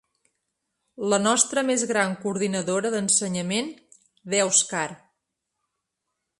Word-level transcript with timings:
La 1.13 1.19
nostra 1.25 1.63
més 1.67 1.83
gran 1.91 2.15
coordinadora 2.23 2.93
d’ensenyament 2.95 3.71
d’èuscar. 4.35 4.85